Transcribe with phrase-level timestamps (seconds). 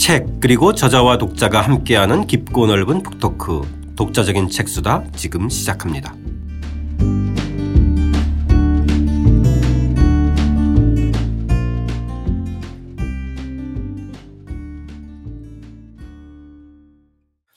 [0.00, 6.14] 책 그리고 저자와 독자가 함께하는 깊고 넓은 북토크 독자적인 책수다 지금 시작합니다.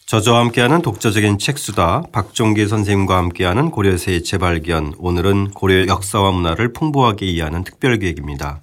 [0.05, 7.63] 저자와 함께하는 독자적인 책수다 박종기 선생님과 함께하는 고려세의 재발견 오늘은 고려 역사와 문화를 풍부하게 이해하는
[7.63, 8.61] 특별기획입니다.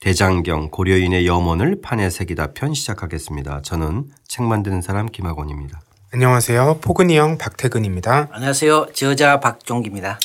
[0.00, 3.60] 대장경 고려인의 염원을 판에 새기다 편 시작하겠습니다.
[3.60, 5.82] 저는 책 만드는 사람 김학원입니다.
[6.14, 6.78] 안녕하세요.
[6.80, 8.28] 포근이 형 박태근입니다.
[8.32, 8.86] 안녕하세요.
[8.94, 10.18] 저자 박종기입니다.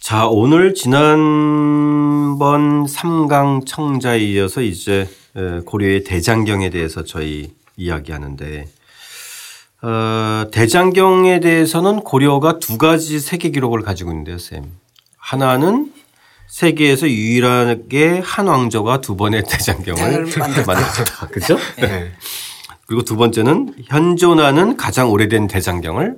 [0.00, 2.06] 자, 오늘 지난번
[2.88, 5.06] 삼강 청자에 이어서 이제
[5.66, 8.66] 고려의 대장경에 대해서 저희 이야기하는데
[9.82, 14.64] 어, 대장경에 대해서는 고려가 두 가지 세계 기록을 가지고 있는데요, 쌤.
[15.18, 15.92] 하나는
[16.52, 20.26] 세계에서 유일하게 한 왕조가 두 번의 대장경을
[20.66, 21.26] 만들었다.
[21.28, 21.56] 그죠?
[21.78, 22.12] 네.
[22.86, 26.16] 그리고 두 번째는 현존하는 가장 오래된 대장경을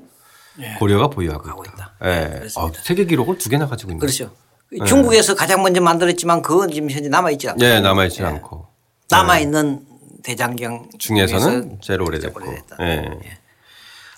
[0.56, 0.74] 네.
[0.80, 1.74] 고려가 보유하고 있다.
[1.74, 1.94] 있다.
[2.02, 2.40] 네.
[2.56, 4.32] 어, 세계 기록을 두 개나 가지고 있는 그렇죠.
[4.72, 4.84] 네.
[4.84, 7.60] 중국에서 가장 먼저 만들었지만 그건 지금 현재 남아있지 않고.
[7.60, 8.26] 네, 남아있지 네.
[8.26, 8.66] 않고.
[9.10, 9.86] 남아있는
[10.24, 12.40] 대장경 중에서는 제일 오래됐고.
[12.80, 13.04] 네.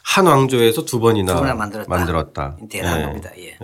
[0.03, 1.91] 한 왕조에서 두 번이나 두 만들었다.
[1.91, 2.57] 만들었다.
[2.71, 3.31] 대단한 겁니다.
[3.37, 3.59] 예.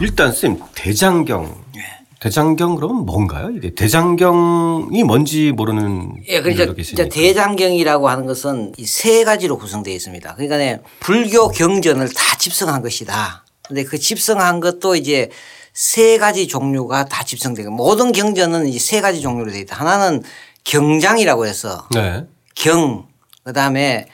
[0.00, 0.04] 예.
[0.04, 1.54] 일단 쌤 대장경.
[1.76, 1.80] 예.
[2.20, 3.50] 대장경 그러면 뭔가요?
[3.50, 6.74] 이게 대장경이 뭔지 모르는 예, 그러니까
[7.08, 10.34] 대장경이라고 하는 것은 이 세 가지로 구성되어 있습니다.
[10.34, 13.44] 그러니까 불교 경전을 다 집성한 것이다.
[13.66, 15.30] 근데 그 집성한 것도 이제
[15.72, 19.76] 세 가지 종류가 다 집성되고 모든 경전은 이 세 가지 종류로 되어 있다.
[19.76, 20.22] 하나는
[20.64, 22.26] 경장이라고 해서 네.
[22.54, 23.06] 경
[23.44, 24.06] 그다음에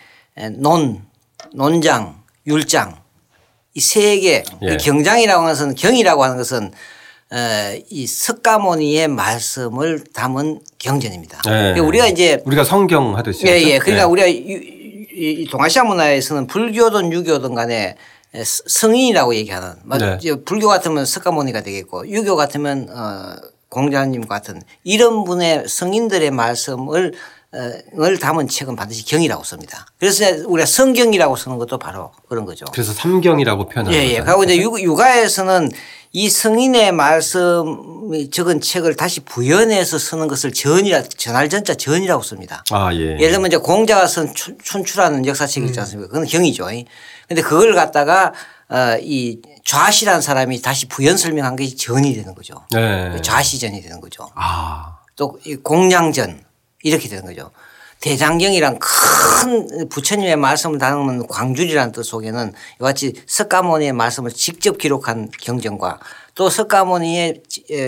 [0.59, 1.03] 논,
[1.55, 2.97] 논장, 율장
[3.77, 4.43] 이세 개.
[4.63, 4.77] 예.
[4.79, 6.73] 경장이라고 하는 것은 경이라고 하는 것은
[7.91, 11.43] 이 석가모니의 말씀을 담은 경전입니다.
[11.47, 11.51] 예.
[11.51, 13.47] 그러니까 우리가 이제 우리가 성경 하듯이.
[13.47, 13.79] 예, 예.
[13.79, 14.11] 그러니까 예.
[14.11, 17.97] 우리가 이 동아시아 문화에서는 불교든 유교든 간에
[18.43, 20.35] 성인이라고 얘기하는 네.
[20.45, 23.37] 불교 같으면 석가모니가 되겠고 유교 같으면 어
[23.69, 27.13] 공자님 같은 이런 분의 성인들의 말씀을
[27.55, 29.87] 을 담은 책은 반드시 경이라고 씁니다.
[29.99, 32.67] 그래서 우리가 성경이라고 쓰는 것도 바로 그런 거죠.
[32.73, 34.21] 그래서 삼경이라고 표현하는 예, 예.
[34.21, 35.71] 그리고 이제 육아에서는
[36.13, 42.65] 이 성인의 말씀이 적은 책을 다시 부연해서 쓰는 것을 전이라 전할 전자 전이라고 씁니다.
[42.71, 43.19] 아, 예.
[43.19, 46.09] 예를 들면 이제 공자가 쓴 춘추라는 역사책이 있지 않습니까?
[46.09, 46.67] 그건 경이죠.
[47.29, 48.35] 근데 그걸 갖다가
[48.69, 52.67] 어, 이 좌시라는 사람이 다시 부연 설명한 것이 전이 되는 거죠.
[52.73, 53.21] 네.
[53.23, 54.29] 좌시전이 되는 거죠.
[54.35, 54.97] 아.
[55.17, 56.46] 또이 공량전
[56.87, 57.51] 이렇게 되는 거죠.
[58.01, 65.99] 대장경이란 큰 부처님의 말씀을 담은 광줄이라는 뜻 속에는 이와 같이 석가모니의 말씀을 직접 기록한 경전과
[66.37, 67.43] 또 석가모니의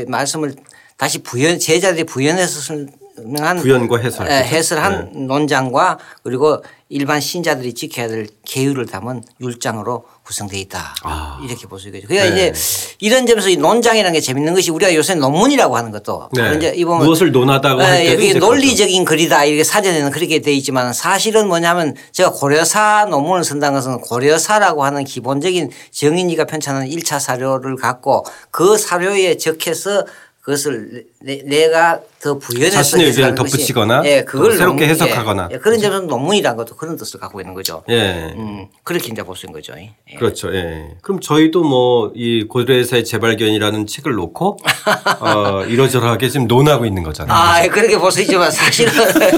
[0.09, 0.57] 말씀을
[0.97, 2.75] 다시 부연 제자들이 부연해서
[3.19, 5.21] 설명한 부연과 해설 해설한 네.
[5.27, 10.95] 논장과 그리고 일반 신자들이 지켜야 될 계율을 담은 율장으로 구성되어 있다.
[11.05, 11.39] 아.
[11.45, 12.09] 이렇게 볼 수 있겠죠.
[12.09, 12.49] 그러니까 네.
[12.49, 12.61] 이제
[13.01, 16.55] 이런 점에서 이 논장이라는 게 재밌는 것이 우리가 요새 논문이라고 하는 것도 네.
[16.57, 20.93] 이제 이 보면 무엇을 논하다고 할 네, 이게 논리적인 글이다 이렇게 사전에는 그렇게 돼 있지만
[20.95, 28.25] 사실은 뭐냐면 제가 고려사 논문을 쓴다는 것은 고려사라고 하는 기본적인 정인이가 편찬한 1차 사료를 갖고
[28.51, 30.07] 그 사료에 적혀서
[30.53, 36.01] 그것을 내, 가더 부연해서 자신의 의견을 덧붙이거나 예, 그걸 새롭게 논문, 해석하거나 예, 그런 점에서
[36.05, 37.83] 논문이라는 것도 그런 뜻을 갖고 있는 거죠.
[37.91, 38.33] 예.
[38.35, 39.75] 음, 그렇게 이제 볼 수 있는 거죠.
[39.77, 39.93] 예.
[40.17, 40.55] 그렇죠.
[40.55, 40.97] 예.
[41.03, 44.57] 그럼 저희도 뭐 이 고려사의 재발견이라는 책을 놓고
[45.21, 47.37] 어, 이러저러하게 지금 논하고 있는 거잖아요.
[47.37, 48.91] 아, 예, 그렇게 볼 수 있지만 사실은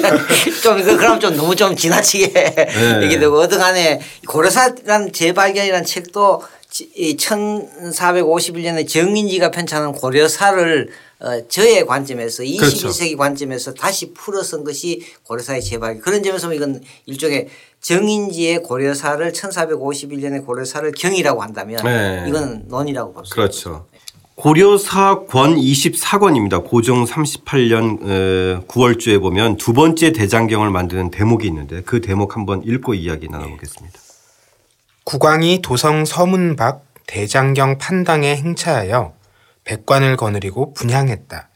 [0.62, 3.00] 좀 그럼 좀 너무 좀 지나치게 예.
[3.03, 10.88] 얘기 되고 어등간에 고려사라는 재발견이라는 책도 이 1451년에 정인지가 편찬한 고려사를
[11.20, 13.16] 어, 저의 관점에서 21세기 그렇죠.
[13.19, 17.48] 관점에서 다시 풀어 쓴 것이 고려사의 재발 그런 점에서 이건 일종의
[17.81, 22.25] 정인지의 고려사를 1451년의 고려사를 경이라고 한다면 네.
[22.26, 23.34] 이건 논이라고 볼 수 있습니다.
[23.34, 23.87] 그렇죠.
[24.37, 26.64] 고려사 권 24권입니다.
[26.64, 33.28] 고종 38년 9월주에 보면 두 번째 대장경을 만드는 대목이 있는데 그 대목 한번 읽고 이야기
[33.28, 33.99] 나눠보겠습니다.
[35.05, 39.14] 국왕이 도성 서문 밖 대장경 판당에 행차하여
[39.64, 41.49] 백관을 거느리고 분향했다.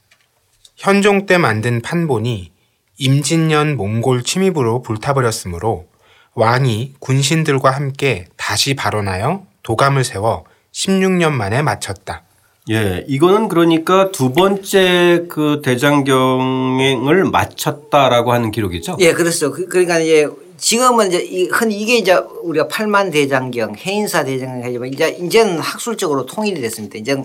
[0.76, 2.50] 현종 때 만든 판본이
[2.98, 5.86] 임진년 몽골 침입으로 불타버렸으므로
[6.34, 12.22] 왕이 군신들과 함께 다시 발언하여 도감을 세워 16년 만에 마쳤다.
[12.70, 18.96] 예, 이거는 그러니까 두 번째 그 대장경을 마쳤다라고 하는 기록이죠?
[19.00, 19.52] 예, 그렇죠.
[19.52, 25.08] 그러니까 이제 지금은 이제 이, 흔히 이게 이제 우리가 팔만 대장경, 해인사 대장경 하지만 이제
[25.20, 26.98] 이제는 학술적으로 통일이 됐습니다.
[26.98, 27.16] 이제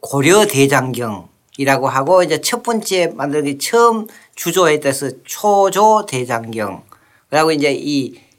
[0.00, 6.82] 고려 대장경이라고 하고 이제 첫 번째 만들기 처음 주조에 따라서 초조 대장경
[7.28, 8.32] 그리고 이제 이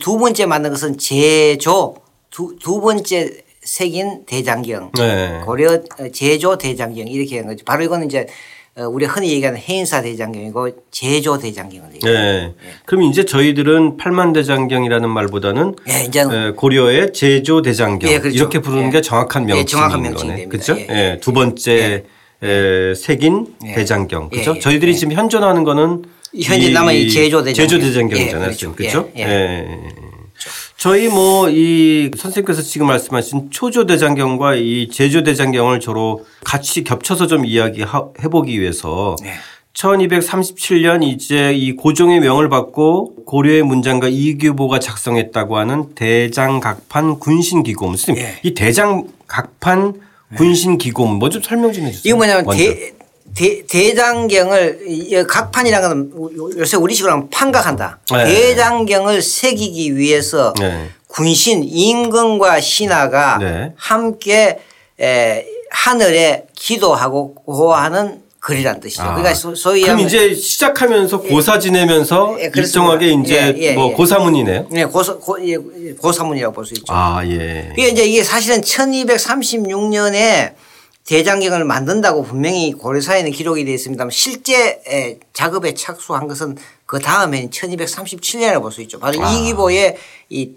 [0.00, 1.96] 두 번째 만든 것은 제조
[2.30, 5.40] 두, 두 번째 색인 대장경 네.
[5.44, 5.82] 고려
[6.12, 7.64] 제조 대장경 이렇게 한 거죠.
[7.64, 8.28] 바로 이거는 이제 어,
[8.76, 12.18] 우리 흔히 얘기하는 해인사 대장경이고 제조 대장경을 얘기해요.
[12.18, 12.42] 네.
[12.46, 12.54] 네.
[12.86, 16.24] 그럼 이제 저희들은 팔만 대장경이라는 말보다는 네, 이제
[16.56, 18.36] 고려의 제조 대장경 네, 그렇죠.
[18.36, 20.46] 이렇게 부르는 게 정확한 명칭인 정확한 거네.
[20.46, 20.76] 그렇죠?
[20.76, 21.18] 예, 예.
[21.20, 22.04] 두 번째
[22.42, 22.94] 예.
[22.96, 24.30] 색인 대장경.
[24.30, 24.58] 그렇죠?
[24.58, 26.04] 저희들이 지금 현존하는 거는
[26.42, 27.54] 현재 남은 제조 대장경.
[27.54, 28.46] 제조 대장경이잖아요.
[28.46, 28.74] 그렇죠?
[28.74, 29.08] 그렇죠?
[29.16, 29.66] 예.
[30.76, 37.86] 저희 뭐 이 선생님께서 지금 말씀하신 초조대장경과 이 제조대장경을 저로 같이 겹쳐서 좀 이야기해
[38.30, 39.32] 보기 위해서 네.
[39.74, 47.96] 1237년 이제 이 고종의 명을 받고 고려의 문장가 이규보가 작성했다고 하는 대장각판 군신기고문.
[47.96, 48.38] 선생님 네.
[48.42, 49.94] 이 대장각판
[50.36, 52.02] 군신기고문 뭐좀 설명 좀 해주세요.
[52.04, 52.92] 이거 뭐냐면 대,
[53.34, 57.98] 대, 대장경을 각판이라는 건 요새 우리식으로 하면 판각한다.
[58.12, 58.24] 네.
[58.24, 60.90] 대장경을 새기기 위해서 네.
[61.08, 63.72] 군신 임금과 신하가 네.
[63.76, 64.60] 함께
[65.00, 69.02] 에, 하늘에 기도하고 고하는 글이란 뜻이죠.
[69.02, 69.14] 아.
[69.14, 71.28] 그러니까 소위 그럼 이제 시작하면서 예.
[71.30, 73.94] 고사 지내면서 예, 일정하게 이제 예, 예, 뭐 예.
[73.94, 74.66] 고사문이네요.
[74.70, 75.56] 네, 고사 고, 예,
[75.98, 76.84] 고사문이라고 볼 수 있죠.
[76.88, 77.72] 아 예.
[77.72, 80.52] 이게 이제 이게 사실은 1236년에
[81.06, 84.80] 대장경을 만든다고 분명히 고려사에는 기록이 되어 있습니다만 실제
[85.34, 86.56] 작업에 착수한 것은
[86.86, 88.98] 그 다음에 1237년을 볼 수 있죠.
[88.98, 89.32] 바로 아.
[89.32, 89.96] 이기보의
[90.30, 90.52] 이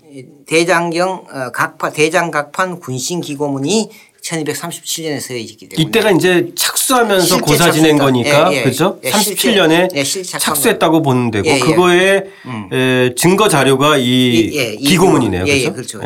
[0.47, 3.89] 대장경 어, 각파 대장각판 군신기고문이
[4.21, 8.63] 1237년에 서해졌기 때문에 이때가 이제 착수하면서 고사 지낸 거니까 예, 예.
[8.63, 8.99] 그렇죠?
[9.03, 11.59] 예, 37년에 예, 착수했다고 보는 되고 예, 예.
[11.59, 12.69] 그거에 음.
[12.73, 15.45] 에, 증거 자료가 이 기고문이네요.
[15.45, 15.73] 그렇죠?
[15.73, 16.01] 그렇죠.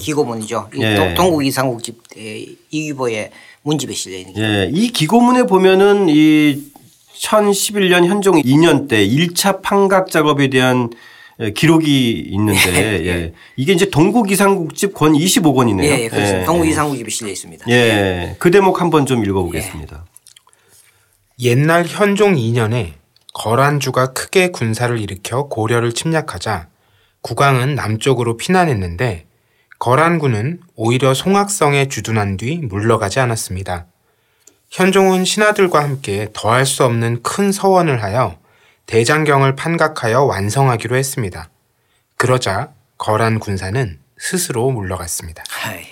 [0.00, 0.70] 기고문이죠.
[1.16, 1.98] 동국 이상국집
[2.70, 3.30] 이기보의
[3.64, 6.62] 문집에 실려 있는 예, 이 기고문에 보면은 이
[7.16, 10.90] 1011년 현종 2년 때 1차 판각 작업에 대한
[11.54, 13.06] 기록이 있는데 예.
[13.06, 13.32] 예.
[13.56, 15.84] 이게 이제 동국이상국집 권 25권이네요.
[15.84, 16.42] 예, 그렇습니다.
[16.42, 16.44] 예.
[16.44, 17.66] 동국이상국집에 실려 있습니다.
[17.70, 18.36] 예.
[18.38, 20.04] 그 대목 한번 좀 읽어보겠습니다.
[21.40, 21.48] 예.
[21.48, 22.92] 옛날 현종 2년에
[23.32, 26.68] 거란주가 크게 군사를 일으켜 고려를 침략하자
[27.22, 29.24] 국왕은 남쪽으로 피난했는데
[29.78, 33.86] 거란군은 오히려 송악성에 주둔한 뒤 물러가지 않았습니다.
[34.70, 38.38] 현종은 신하들과 함께 더할 수 없는 큰 서원을 하여
[38.86, 41.48] 대장경을 판각하여 완성하기로 했습니다.
[42.16, 45.44] 그러자 거란 군사는 스스로 물러갔습니다.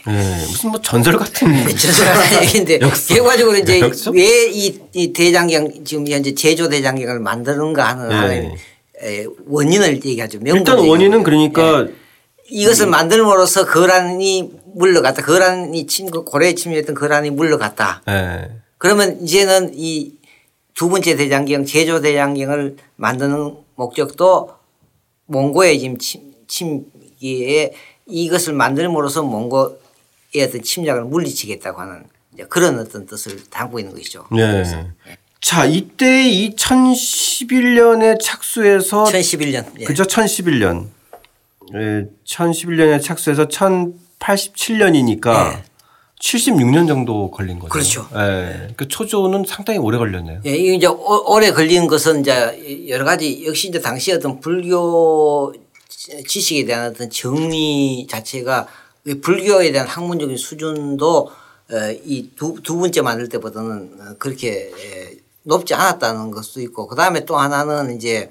[0.07, 0.13] 네,
[0.47, 3.81] 무슨 뭐 전설 같은 전설 같은 얘기인데 결과적으로 이제
[4.13, 8.09] 왜이 대장경 지금 현재 제조 대장경을 만드는가 하는
[9.03, 9.27] 네.
[9.47, 10.39] 원인을 얘기하죠.
[10.45, 11.93] 일단 원인은 그러니까 네.
[12.49, 15.23] 이것을 만들므로써 거란이 물러갔다.
[15.23, 18.03] 거란이 침 고려에 침입했던 거란이 물러갔다.
[18.07, 18.51] 네.
[18.79, 20.23] 그러면 이제는 이
[20.75, 24.55] 두 번째 대장경 제조 대장경을 만드는 목적도
[25.27, 27.75] 몽고의 지금 침, 침기에
[28.07, 29.77] 이것을 만들므로써 몽고의
[30.43, 32.05] 어떤 침략을 물리치겠다고 하는
[32.49, 34.27] 그런 어떤 뜻을 담고 있는 것이죠.
[34.33, 34.65] 네.
[35.41, 39.67] 자, 이때 2011년에 착수해서 1011년.
[39.81, 39.85] 예.
[39.85, 40.05] 그죠?
[40.05, 40.87] 1011년.
[41.75, 45.65] 예, 1011년에 착수해서 1087년이니까 네.
[46.23, 47.73] 76년 정도 걸린 거죠.
[47.73, 48.09] 그렇죠.
[48.15, 48.69] 예.
[48.77, 50.41] 그 초조는 상당히 오래 걸렸네요.
[50.47, 55.53] 예, 이게 이제 오래 걸린 것은 이제 여러 가지 역시 이제 당시 어떤 불교
[56.27, 58.69] 지식에 대한 어떤 정리 자체가
[59.21, 61.31] 불교에 대한 학문적인 수준도
[61.73, 64.71] 어, 이두 두 번째 만들 때보다는 그렇게
[65.43, 68.31] 높지 않았다는 것도 있고 그 다음에 또 하나는 이제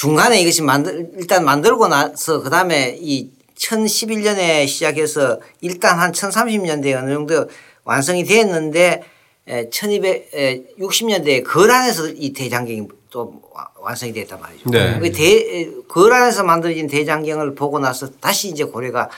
[0.00, 7.46] 중간에 이것이 만들 일단 만들고 나서 그다음에 이 1011년에 시작해서 일단 한 1030년대에 어느 정도
[7.84, 9.02] 완성이 됐는데
[9.46, 13.42] 1260년대에 거란에서 이 대장경이 또
[13.78, 14.70] 완성이 됐단 말이죠.
[14.70, 14.98] 네.
[15.00, 19.10] 그 대, 거란에서 만들어진 대장경을 보고 나서 다시 이제 고려가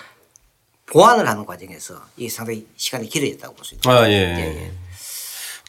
[0.86, 3.88] 보완을 하는 과정에서 이 상당히 시간이 길어졌다고 볼 수 있다.
[3.88, 4.14] 아, 예.
[4.14, 4.72] 예, 예.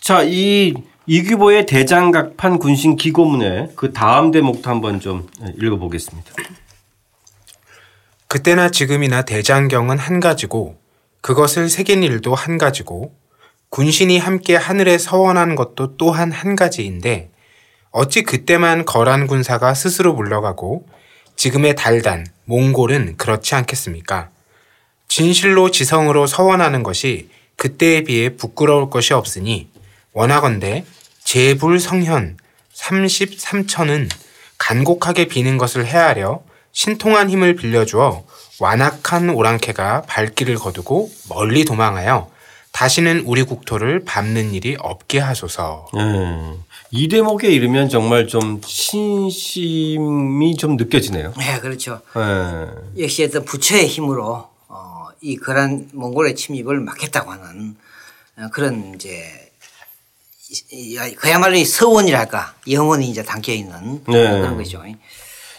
[0.01, 0.73] 자, 이
[1.05, 5.27] 이규보의 대장각판 군신 기고문의 그 다음 대목도 한번 좀
[5.61, 6.31] 읽어보겠습니다.
[8.29, 10.77] 그때나 지금이나 대장경은 한 가지고
[11.19, 13.13] 그것을 새긴 일도 한 가지고
[13.69, 17.31] 군신이 함께 하늘에 서원한 것도 또한 한 가지인데
[17.91, 20.87] 어찌 그때만 거란 군사가 스스로 물러가고
[21.35, 24.29] 지금의 달단, 몽골은 그렇지 않겠습니까?
[25.07, 29.72] 진실로 지성으로 서원하는 것이 그때에 비해 부끄러울 것이 없으니
[30.13, 30.85] 원하건대
[31.23, 32.37] 제불 성현
[32.75, 34.09] 33천은
[34.57, 38.23] 간곡하게 비는 것을 헤아려 신통한 힘을 빌려주어
[38.59, 42.31] 완악한 오랑캐가 발길을 거두고 멀리 도망하여
[42.71, 45.87] 다시는 우리 국토를 밟는 일이 없게 하소서.
[45.93, 46.57] 네.
[46.89, 51.33] 이 대목에 이르면 정말 좀 신심이 좀 느껴지네요.
[51.37, 52.01] 네, 그렇죠.
[52.15, 53.03] 네.
[53.03, 57.75] 역시 어떤 부처의 힘으로 어, 이 그런 몽골의 침입을 막겠다고 하는
[58.37, 59.42] 어, 그런 이제
[61.17, 64.29] 그야말로 서원이랄까 영원히 이제 담겨 있는 네.
[64.29, 64.83] 그런 거죠.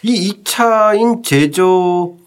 [0.02, 2.18] 이 2차인 제조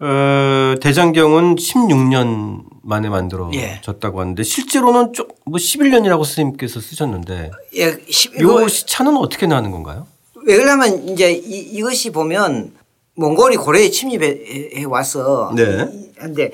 [0.00, 4.20] 어, 대장경은 16년 만에 만들어졌다고 예.
[4.20, 10.08] 하는데 실제로는 좀뭐 11년이라고 스님께서 쓰셨는데 예, 10, 요 시차는 어떻게 나는 건가요?
[10.44, 12.72] 왜 그러냐면 이제 이, 이것이 보면
[13.14, 15.86] 몽골이 고려에 침입해 와서 네.
[16.18, 16.50] 근데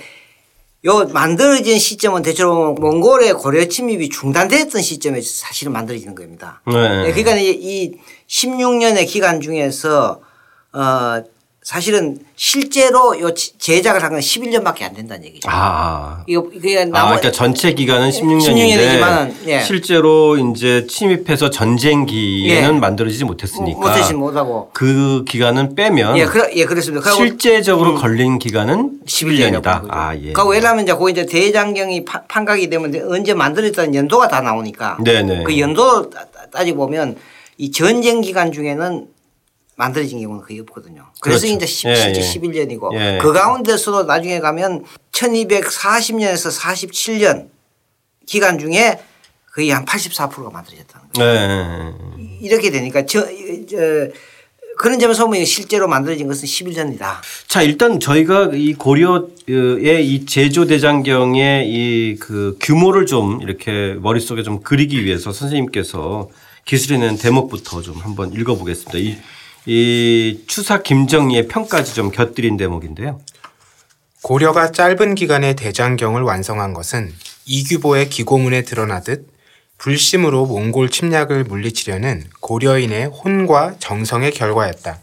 [0.85, 6.62] 요 만들어진 시점은 대체로 몽골의 고려 침입이 중단됐던 시점에 사실은 만들어지는 겁니다.
[6.66, 7.12] 네.
[7.12, 7.94] 그러니까 이
[8.28, 10.20] 16년의 기간 중에서
[10.73, 11.23] 어
[11.68, 15.50] 사실은 실제로 요 제작을 한 건 11년밖에 안 된다는 얘기죠.
[15.52, 16.25] 아.
[16.26, 19.60] 이거 그게 아, 그러니까 전체 기간은 16년인데 16년이지만 예.
[19.60, 22.78] 실제로 이제 침입해서 전쟁기에는 예.
[22.80, 27.10] 만들어지지 못했으니까 못하지 못하고 그 기간은 빼면 예, 그러, 예 그렇습니다.
[27.10, 27.96] 실제적으로 음.
[27.96, 29.82] 걸린 기간은 11년이다.
[29.90, 30.32] 아, 예.
[30.32, 35.42] 그러니까 왜냐하면 이제 그 이제 대장경이 판각이 되면 언제 만들었다는 연도가 다 나오니까 네네.
[35.44, 36.08] 그 연도
[36.50, 37.16] 따지고 보면
[37.58, 39.17] 이 전쟁 기간 중에는
[39.78, 41.06] 만들어진 경우는 거의 없거든요.
[41.20, 41.56] 그래서 그렇죠.
[41.56, 42.20] 이제 10, 예, 예.
[42.20, 43.18] 11년이고 예.
[43.23, 47.49] 그 가운데서도 나중에 가면 1240년에서 47년
[48.26, 48.99] 기간 중에
[49.54, 51.94] 거의 한 84%가 만들어졌다는 거예요.
[52.18, 52.25] 예.
[52.40, 53.25] 이렇게 되니까 저,
[53.70, 54.08] 저
[54.78, 57.16] 그런 점에서 보면 실제로 만들어진 것은 11년이다.
[57.47, 65.04] 자, 일단 저희가 이 고려의 이 제조대장경의 이 그 규모를 좀 이렇게 머릿속에 좀 그리기
[65.04, 66.28] 위해서 선생님께서
[66.64, 68.99] 기술있는 대목부터 좀 한번 읽어보겠습니다.
[69.70, 73.20] 이이 추사 김정희의 평까지 좀 곁들인 대목인데요.
[74.22, 77.12] 고려가 짧은 기간에 대장경을 완성한 것은
[77.44, 79.28] 이규보의 기고문에 드러나듯
[79.76, 85.00] 불심으로 몽골 침략을 물리치려는 고려인의 혼과 정성의 결과였다.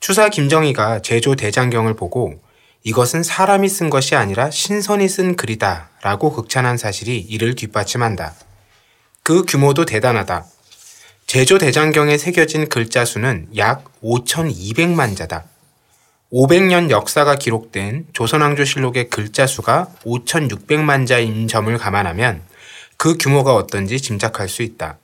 [0.00, 2.42] 추사 김정희가 제조 대장경을 보고
[2.82, 8.34] 이것은 사람이 쓴 것이 아니라 신선이 쓴 글이다 라고 극찬한 사실이 이를 뒷받침한다.
[9.22, 10.44] 그 규모도 대단하다.
[11.30, 15.44] 제조 대장경에 새겨진 글자 수는 약 5,200만 자다.
[16.32, 22.42] 500년 역사가 기록된 조선왕조실록의 글자 수가 5,600만 자인 점을 감안하면
[22.96, 24.98] 그 규모가 어떤지 짐작할 수 있다.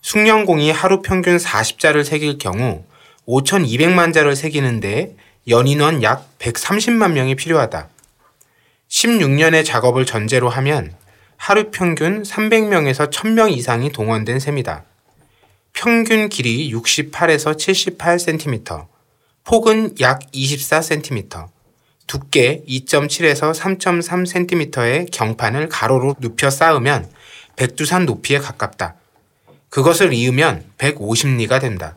[0.00, 2.82] 숙련공이 하루 평균 40자를 새길 경우
[3.28, 5.14] 5,200만 자를 새기는데
[5.48, 7.90] 연인원 약 130만 명이 필요하다.
[8.88, 10.94] 16년의 작업을 전제로 하면
[11.36, 14.84] 하루 평균 300명에서 1000명 이상이 동원된 셈이다.
[15.74, 18.86] 평균 길이 68에서 78cm,
[19.42, 21.48] 폭은 약 24cm,
[22.06, 27.10] 두께 2.7에서 3.3cm의 경판을 가로로 눕혀 쌓으면
[27.56, 28.94] 백두산 높이에 가깝다.
[29.68, 31.96] 그것을 이으면 150리가 된다.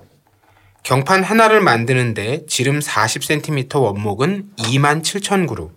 [0.81, 5.69] 경판 하나를 만드는데 지름 40cm 원목은 2만 7천 그루,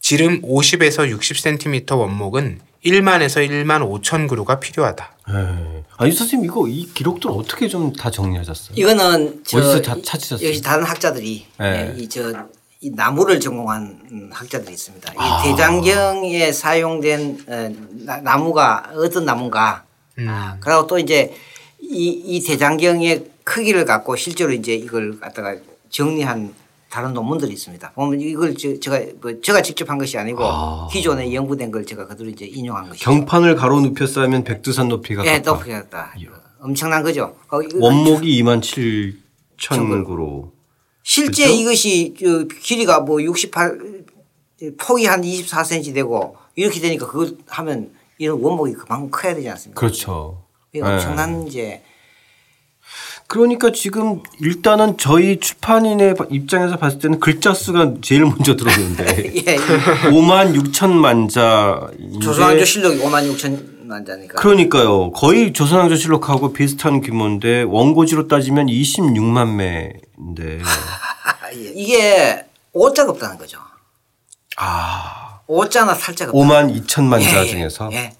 [0.00, 5.10] 지름 50에서 60cm 원목은 1만에서 1만 5천 그루가 필요하다.
[5.28, 5.82] 네.
[5.98, 8.76] 아니 선생님 이거 이 기록들 어떻게 좀 다 정리하셨어요?
[8.76, 10.46] 이거는 어디서 다 찾으셨어요?
[10.48, 11.94] 여기 다른 학자들이 네.
[11.96, 12.32] 예, 이저
[12.80, 15.12] 이 나무를 전공한 학자들이 있습니다.
[15.16, 15.42] 아.
[15.44, 19.84] 이 대장경에 사용된 어, 나무가 어떤 나무인가.
[20.18, 20.28] 음.
[20.28, 21.34] 아, 그리고 또 이제
[21.80, 25.56] 이, 이 대장경의 크기를 갖고 실제로 이제 이걸 갖다가
[25.90, 26.54] 정리한
[26.96, 27.92] 다른 논문들이 있습니다.
[27.92, 30.88] 보면 이걸 제가 뭐 제가 직접 한 것이 아니고 아.
[30.90, 33.04] 기존에 연구된 걸 제가 그대로 이제 인용한 것이죠.
[33.04, 36.14] 경판을 가로 눕혀 쌓으면 백두산 높이가 네, 높이가 같다.
[36.58, 37.36] 엄청난 거죠.
[37.50, 38.62] 원목이 2만
[39.58, 40.54] 7천 구로.
[41.02, 41.60] 실제 그렇죠?
[41.60, 42.14] 이것이
[42.62, 43.78] 길이가 뭐 68,
[44.78, 49.78] 폭이 한 24cm 되고 이렇게 되니까 그걸 하면 이런 원목이 그만큼 커야 되지 않습니까?
[49.78, 50.42] 그렇죠.
[50.74, 51.46] 엄청난 네.
[51.46, 51.82] 이제
[53.28, 59.56] 그러니까 지금 일단은 저희 출판인의 입장에서 봤을 때는 글자 수가 제일 먼저 들어오는데 예,
[60.10, 60.58] 5만 예.
[60.58, 61.88] 6천만 자.
[62.22, 64.34] 조선왕조 실록이 5만 6천만 자니까.
[64.40, 65.10] 그러니까요.
[65.12, 70.60] 거의 조선왕조 실록하고 비슷한 규모인데 원고지로 따지면 26만 매인데.
[71.74, 73.58] 이게 오자가 없다는 거죠.
[74.56, 75.40] 아.
[75.48, 77.90] 오자나 살자가 5만 2천만 자 예, 예, 중에서.
[77.92, 78.12] 예.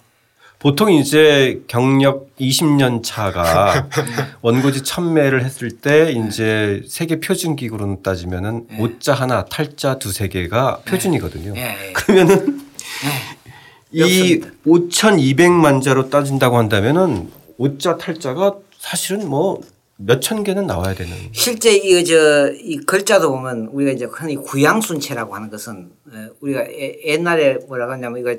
[0.59, 3.89] 보통 이제 경력 20년 차가
[4.43, 8.81] 원고지 천매를 했을 때 이제 세계 표준 기구로 따지면은 네.
[8.81, 10.91] 오자 하나, 탈자 두세 개가 네.
[10.91, 11.53] 표준이거든요.
[11.55, 11.93] 네.
[11.93, 12.61] 그러면은
[13.93, 19.61] 이 5,200만 자로 따진다고 한다면은 오자 탈자가 사실은 뭐
[19.99, 21.13] 몇천 개는 나와야 되는.
[21.33, 25.91] 실제 이 저 이 글자도 보면 우리가 이제 흔히 구양순체라고 하는 것은
[26.41, 26.67] 우리가
[27.07, 28.35] 옛날에 뭐라고 하냐면 이거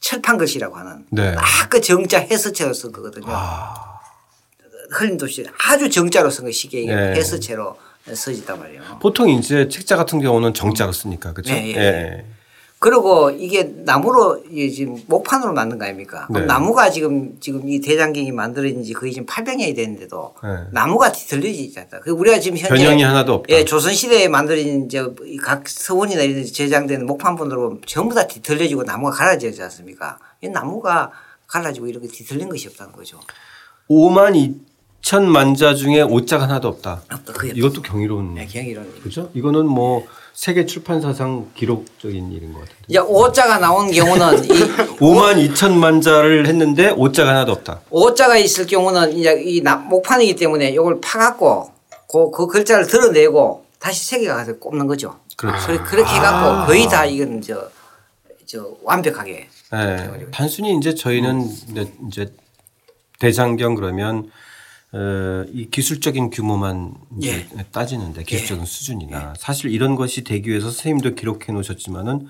[0.00, 1.34] 철판 글씨라고 하는 네.
[1.34, 3.26] 딱그 정자 해서체로 쓴 거거든요.
[3.28, 4.00] 아.
[4.92, 7.12] 흘림도시 아주 정자로 쓴 거 시계 네.
[7.12, 7.76] 해서체로
[8.12, 8.98] 써지단 말이에요.
[9.00, 11.54] 보통 이제 책자 같은 경우는 정자로 쓰니까 그렇죠.
[11.54, 11.76] 네, 예.
[11.76, 12.26] 예.
[12.90, 16.26] 그리고 이게 나무로 지금 목판으로 만든 거 아닙니까?
[16.30, 16.40] 네.
[16.46, 20.48] 나무가 지금 지금 이 대장경이 만들어진 지 거의 지금 800년이 됐는데도 네.
[20.72, 22.00] 나무가 뒤틀려지지 않다.
[22.00, 23.54] 그 우리가 지금 현재 변형이 하나도 없다.
[23.54, 24.88] 예, 조선 시대에 만들어진
[25.42, 30.18] 각 서원이나 이런 데 제장된 목판본으로 전부 다 뒤틀려지고 나무가 갈라지지 않습니까?
[30.40, 31.10] 이 나무가
[31.48, 33.20] 갈라지고 이렇게 뒤틀린 것이 없다는 거죠.
[33.90, 34.54] 5만
[35.02, 37.02] 2천 만 자 중에 오자가 하나도 없다.
[37.12, 37.34] 없다.
[37.44, 38.36] 이것도 경이로운.
[38.36, 38.90] 네, 경이로운.
[39.02, 39.30] 그죠?
[39.34, 42.76] 이거는 뭐 세계 출판사상 기록적인 일인 것 같아요.
[42.88, 44.42] 이제 오자가 나온 경우는
[44.98, 47.80] 5만 2천만 자를 했는데 오자가 하나도 없다.
[47.90, 51.70] 오자가 있을 경우는 이제 이 목판이기 때문에 이걸 파갖고
[52.10, 55.16] 그, 그 글자를 드러내고 다시 세계가 가서 꼽는 거죠.
[55.36, 55.66] 그렇죠.
[55.84, 56.66] 그렇게 해갖고 아.
[56.66, 57.68] 거의 다 이건 저,
[58.46, 59.48] 저 완벽하게.
[59.72, 60.26] 네.
[60.32, 62.08] 단순히 이제 저희는 음.
[62.08, 62.32] 이제
[63.20, 64.30] 대장경 그러면
[64.92, 67.46] 어, 이 기술적인 규모만 예.
[67.70, 68.66] 따지는데 기술적인 예.
[68.66, 72.26] 수준이나 사실 이런 것이 되기 위해서 선생님도 기록해 놓으셨지만은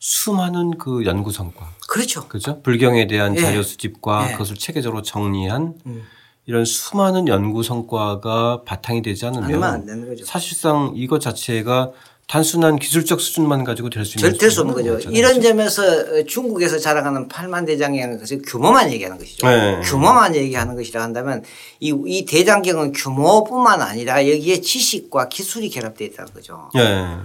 [0.00, 1.70] 수많은 그 연구 성과.
[1.88, 2.28] 그렇죠.
[2.28, 2.60] 그렇죠.
[2.62, 3.40] 불경에 대한 예.
[3.40, 4.32] 자료 수집과 예.
[4.32, 6.02] 그것을 체계적으로 정리한 음.
[6.46, 11.92] 이런 수많은 연구 성과가 바탕이 되지 않으면 사실상 이것 자체가
[12.26, 14.94] 단순한 기술적 수준만 가지고 될 수 있는 될수 없는 거죠.
[14.94, 15.18] 거잖아요.
[15.18, 19.46] 이런 점에서 중국에서 자랑하는 팔만 대장경은 것이 규모만 얘기하는 것이죠.
[19.46, 19.80] 네.
[19.84, 21.42] 규모만 얘기하는 것이라 한다면
[21.80, 26.70] 이, 이 대장경은 규모뿐만 아니라 여기에 지식과 기술이 결합되어 있다는 거죠.
[26.74, 27.16] 네.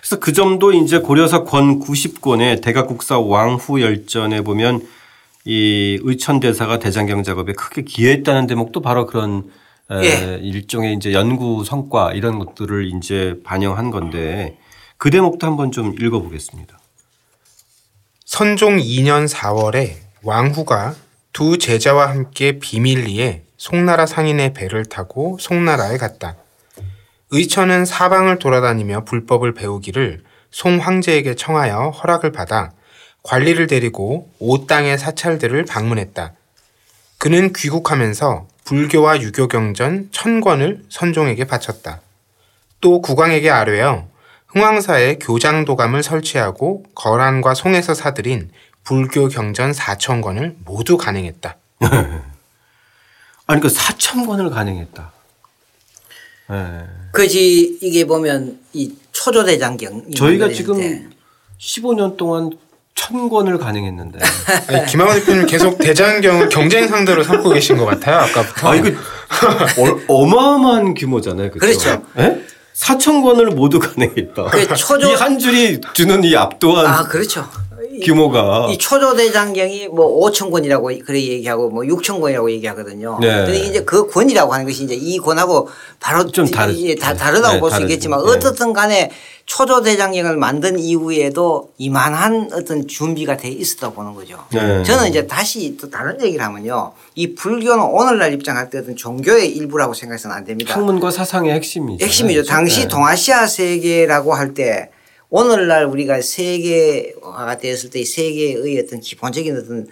[0.00, 4.82] 그래서 그 점도 이제 고려사 권 90권의 대각국사 왕후 열전에 보면
[5.44, 9.44] 이 의천대사가 대장경 작업에 크게 기여했다는 대목도 바로 그런
[9.92, 10.38] 예.
[10.40, 14.56] 일종의 이제 연구 성과 이런 것들을 이제 반영한 건데
[14.96, 16.78] 그 대목도 한번 좀 읽어보겠습니다.
[18.24, 20.94] 선종 2년 4월에 왕후가
[21.32, 26.36] 두 제자와 함께 비밀리에 송나라 상인의 배를 타고 송나라에 갔다.
[27.32, 32.72] 의천은 사방을 돌아다니며 불법을 배우기를 송 황제에게 청하여 허락을 받아
[33.22, 36.32] 관리를 데리고 오 땅의 사찰들을 방문했다.
[37.18, 42.00] 그는 귀국하면서 불교와 유교 경전 천 권을 선종에게 바쳤다.
[42.80, 44.06] 또 국왕에게 아뢰어
[44.46, 48.52] 흥왕사에 교장도감을 설치하고 거란과 송에서 사들인
[48.84, 51.56] 불교 경전 4천 권을 모두 간행했다.
[53.48, 55.12] 아니 그 4천 권을 간행했다.
[56.50, 56.86] 네.
[57.10, 61.10] 그지 이게 보면 이 초조대장경 저희가 지금
[61.58, 62.52] 15년 동안
[62.94, 64.18] 천 권을 가능했는데.
[64.68, 68.18] 아니, 김학원 대표님 계속 대장경을 경쟁 상대로 삼고 계신 것 같아요.
[68.18, 68.70] 아까부터.
[68.70, 68.90] 아, 이거
[70.08, 71.50] 어, 마어마한 규모잖아요.
[71.50, 71.78] 그렇죠.
[71.78, 72.02] 그렇죠.
[72.14, 72.44] 네?
[72.74, 74.44] 4천 권을 모두 가능했다.
[74.44, 75.10] 그 초조...
[75.10, 76.86] 이한 줄이 주는 이 압도한.
[76.86, 77.48] 아, 그렇죠.
[78.00, 83.18] 규모가 이 초조 대장경이 뭐 5천 권이라고 그래 얘기하고 뭐 6천 권이라고 얘기하거든요.
[83.20, 83.44] 네.
[83.44, 85.68] 근데 이제 그 권이라고 하는 것이 이제 이 권하고
[86.00, 88.30] 바로 좀 다르, 다 다르다고 네, 볼수 있겠지만 네.
[88.30, 89.10] 어떻든 간에
[89.46, 94.38] 초조 대장경을 만든 이후에도 이만한 어떤 준비가 돼 있었다 보는 거죠.
[94.52, 94.82] 네.
[94.84, 96.92] 저는 이제 다시 또 다른 얘기를 하면요.
[97.16, 100.74] 이 불교는 오늘날 입장할 때 어떤 종교의 일부라고 생각해서는 안 됩니다.
[100.74, 102.04] 학문과 사상의 핵심이죠.
[102.04, 102.44] 핵심이죠.
[102.44, 102.88] 당시 네.
[102.88, 104.90] 동아시아 세계라고 할때
[105.30, 109.86] 오늘날 우리가 세계화가 되었을 때 세계의 어떤 기본적인 어떤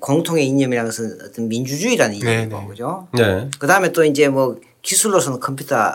[0.00, 2.50] 공통의 이념이라는 것은 어떤 민주주의라는 이념인.
[2.66, 3.08] 거죠.
[3.14, 3.48] 네.
[3.58, 5.94] 그 다음에 또 이제 뭐 기술로서는 컴퓨터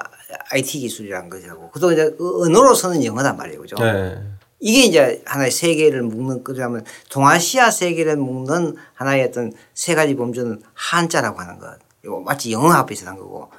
[0.52, 1.70] IT 기술이라는 거죠.
[1.74, 3.62] 그또 이제 언어로서는 영어단 말이에요.
[3.62, 3.76] 그죠.
[3.76, 4.18] 네.
[4.60, 11.40] 이게 이제 하나의 세계를 묶는 그러면 동아시아 세계를 묶는 하나의 어떤 세 가지 범주는 한자라고
[11.40, 11.78] 하는 것.
[12.04, 13.50] 이거 마치 영어와 비슷한 거고.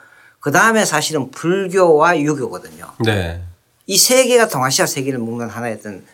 [0.41, 2.87] 그 다음에 사실은 불교와 유교거든요.
[3.05, 3.43] 네.
[3.89, 6.05] 이세 개가 동아시아 세계를 묶는 어떤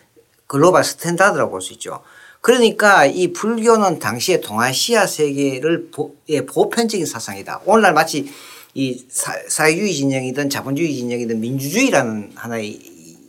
[0.47, 1.99] global standard라고 볼 수 있죠.
[2.39, 7.61] 그러니까 이 불교는 당시에 동아시아 세계를 보, 예, 보편적인 사상이다.
[7.65, 8.31] 오늘날 마치
[8.73, 9.33] 이 사,
[9.65, 12.79] 회주의 진영이든 자본주의 진영이든 민주주의라는 하나의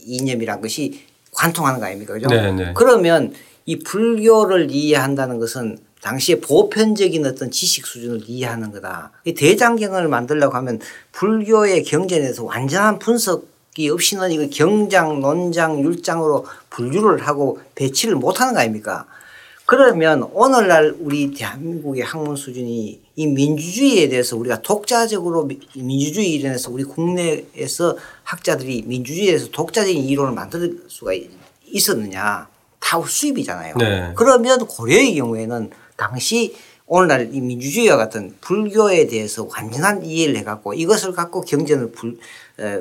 [0.04, 2.14] 이념이란 것이 관통하는 거 아닙니까?
[2.14, 2.28] 그죠?
[2.28, 2.52] 네네.
[2.52, 2.72] 네.
[2.76, 9.10] 그러면 이 불교를 이해한다는 것은 당시에 보편적인 어떤 지식 수준을 이해하는 거다.
[9.24, 10.78] 이 대장경을 만들려고 하면
[11.12, 18.60] 불교의 경전에서 완전한 분석 이 없이는 이거 경장, 논장, 율장으로 분류를 하고 배치를 못하는 거
[18.60, 19.06] 아닙니까?
[19.66, 27.96] 그러면 오늘날 우리 대한민국의 학문 수준이 이 민주주의에 대해서 우리가 독자적으로 민주주의 이론에서 우리 국내에서
[28.22, 31.12] 학자들이 민주주의에서 독자적인 이론을 만들 수가
[31.66, 33.74] 있었느냐 다 수입이잖아요.
[33.76, 34.12] 네.
[34.14, 36.54] 그러면 고려의 경우에는 당시
[36.86, 42.18] 오늘날 이 민주주의와 같은 불교에 대해서 완전한 이해를 해갖고 이것을 갖고 경전을 불,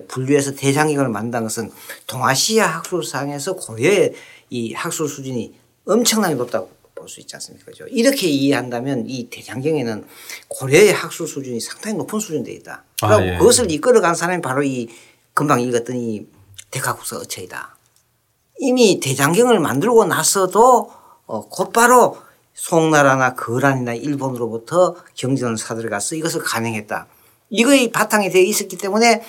[0.08, 1.72] 분류해서 대장경을 만든 것은
[2.06, 4.14] 동아시아 학술상에서 고려의
[4.52, 7.66] 이 학술 수준이 엄청나게 높다고 볼 수 있지 않습니까?
[7.66, 7.86] 그죠?
[7.88, 10.06] 이렇게 이해한다면 이 대장경에는
[10.48, 12.84] 고려의 학술 수준이 상당히 높은 수준에 있다.
[13.02, 13.38] 아, 예.
[13.38, 14.90] 그것을 이끌어간 사람이 바로 이
[15.34, 16.26] 금방 읽었던 이
[16.72, 17.76] 데카쿠스 어체이다.
[18.58, 20.92] 이미 대장경을 만들고 나서도
[21.28, 22.18] 어, 곧바로
[22.56, 27.06] 송나라나 거란이나 일본으로부터 경전을 사들어가서 이것을 가능했다.
[27.50, 29.22] 이거의 바탕이 되어 있었기 때문에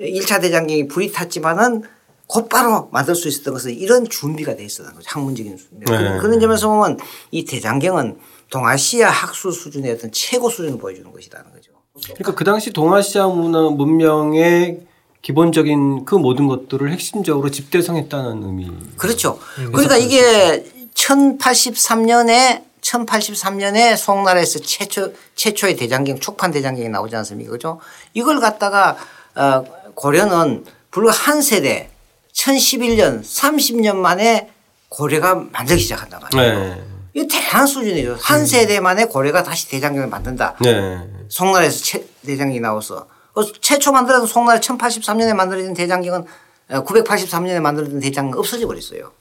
[0.00, 1.82] 1차 대장경이 불이 탔지만은
[2.26, 5.06] 곧바로 만들 수 있었던 것은 이런 준비가 돼 있었던 거죠.
[5.08, 5.86] 학문적인 준비.
[5.90, 6.18] 네.
[6.20, 6.98] 그런 점에서 보면
[7.30, 8.18] 이 대장경은
[8.50, 11.72] 동아시아 학술 수준의 어떤 최고 수준을 보여주는 것이라는 거죠.
[12.04, 14.86] 그러니까 그 당시 동아시아 문화 문명의
[15.22, 18.70] 기본적인 그 모든 것들을 핵심적으로 집대성했다는 의미.
[18.96, 19.38] 그렇죠.
[19.58, 20.64] 음, 그러니까 이게
[20.98, 27.50] 1083년에 1083년에 송나라에서 최초 최초의 대장경 촉판 대장경이 나오지 않습니까?
[27.52, 27.80] 그죠?
[28.14, 28.96] 이걸 갖다가
[29.34, 31.90] 어 고려는 불과 한 세대
[32.32, 34.50] 1011년 30년 만에
[34.88, 36.58] 고려가 만들기 시작한단 말이에요.
[36.58, 36.84] 네.
[37.14, 38.16] 이거 대단한 수준이죠.
[38.20, 38.46] 한 음.
[38.46, 40.56] 세대 만에 고려가 다시 대장경을 만든다.
[40.60, 40.98] 네.
[41.28, 46.24] 송나라에서 최, 대장경이 나와서 어, 최초 만들어진 송나라 1083년에 만들어진 대장경은
[46.70, 49.12] 983년에 어, 만들어진 대장경 없어져 버렸어요.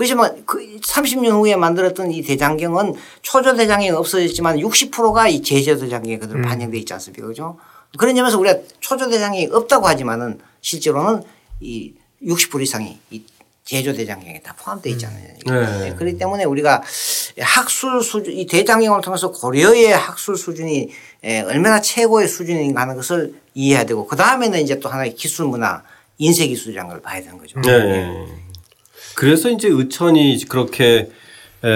[0.00, 6.38] 그렇지만 그 30년 후에 만들었던 이 대장경은 초조 대장경이 없어졌지만 60%가 이 제조 대장경에 그대로
[6.38, 6.42] 음.
[6.42, 7.26] 반영돼 있지 않습니까?
[7.26, 7.58] 그죠?
[7.98, 11.22] 그런 점에서 우리가 초조 대장경이 없다고 하지만은 실제로는
[11.60, 13.22] 이 60% 이상이 이
[13.66, 15.22] 제조 대장경에 다 포함되어 있잖아요.
[15.44, 15.80] 네.
[15.90, 15.94] 네.
[15.94, 16.82] 그렇기 때문에 우리가
[17.38, 20.88] 학술 수준 이 대장경을 통해서 고려의 학술 수준이
[21.46, 25.82] 얼마나 최고의 수준인가 하는 것을 이해해야 되고 그 다음에는 이제 또 하나의 기술 문화
[26.16, 27.60] 인쇄 기술이라는 걸 봐야 되는 거죠.
[27.60, 28.49] 네.
[29.10, 29.14] 네.
[29.16, 31.10] 그래서 이제 의천이 그렇게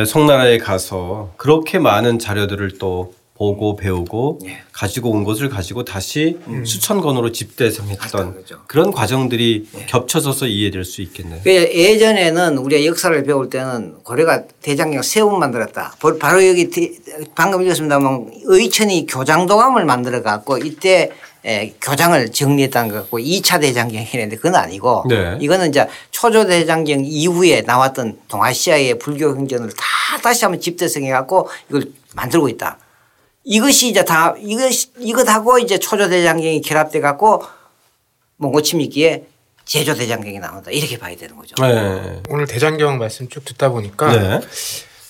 [0.06, 4.62] 송나라에 가서 그렇게 많은 자료들을 또 보고 배우고 네.
[4.72, 6.64] 가지고 온 것을 가지고 다시 음.
[6.64, 9.86] 수천권으로 집대성했던 그런 과정들이 네.
[9.86, 11.40] 겹쳐져서 이해될 수 있겠네요.
[11.42, 15.96] 그 예전에는 우리가 역사를 배울 때는 고려가 대장경 세운 만들었다.
[16.20, 16.70] 바로 여기
[17.34, 21.10] 방금 읽었습니다만 의천이 교장도감을 만들어 갖고 이때
[21.80, 25.38] 교장을 정리했다는 것 같고 2차 대장경이 했는데 그건 아니고 네.
[25.40, 29.84] 이거는 이제 초조 대장경 이후에 나왔던 동아시아의 불교 행전을 다
[30.22, 32.78] 다시 한번 집대성해 갖고 이걸 만들고 있다.
[33.44, 37.44] 이것이 이제 다 이것 이것하고 이제 초조 대장경이 결합돼 갖고
[38.36, 39.26] 몽고 침입기에
[39.64, 41.54] 제조 대장경이 나온다 이렇게 봐야 되는 거죠.
[41.62, 42.22] 네.
[42.28, 44.40] 오늘 대장경 말씀 쭉 듣다 보니까 네.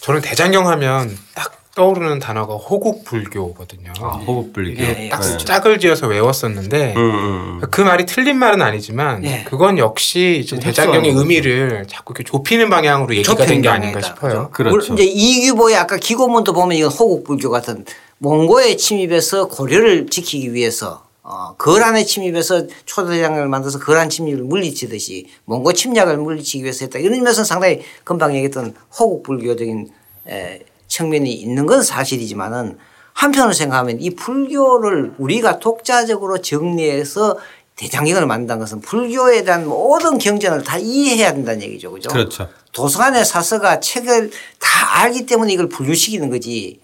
[0.00, 3.92] 저는 대장경 하면 딱 떠오르는 단어가 호국 불교거든요.
[4.00, 4.80] 아, 호국 불교.
[4.82, 5.08] 예, 예.
[5.08, 5.36] 딱 네.
[5.38, 7.60] 짝을 지어서 외웠었는데 음, 음.
[7.70, 9.44] 그 말이 틀린 말은 아니지만 예.
[9.48, 14.50] 그건 역시 대장경의 의미를 자꾸 이렇게 좁히는 방향으로 얘기가 된 게 아닌가 싶어요.
[14.52, 14.94] 그렇죠.
[14.94, 17.84] 이제 이규보의 아까 기고문도 보면 이건 호국 불교 같은
[18.18, 26.18] 몽고의 침입에서 고려를 지키기 위해서 어, 거란의 침입에서 초대장을 만들어서 거란 침입을 물리치듯이 몽고 침략을
[26.18, 26.98] 물리치기 위해서 했다.
[26.98, 29.88] 이런 면에서는 상당히 금방 얘기했던 호국 불교적인
[30.28, 30.60] 에,
[30.94, 32.78] 측면이 있는 건 사실이지만은
[33.14, 37.36] 한편으로 생각하면 이 불교를 우리가 독자적으로 정리해서
[37.76, 41.90] 대장경을 만든 것은 불교에 대한 모든 경전을 다 이해해야 된다는 얘기죠.
[41.90, 42.08] 그죠?
[42.10, 42.48] 그렇죠.
[42.72, 44.30] 도서관의 사서가 책을
[44.60, 46.80] 다 알기 때문에 이걸 분류시키는 거지